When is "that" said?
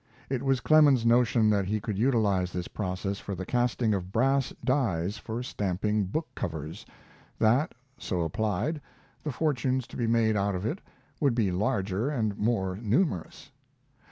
1.51-1.65, 7.37-7.75